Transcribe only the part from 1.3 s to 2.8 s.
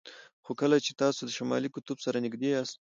شمالي قطب سره نږدې یاست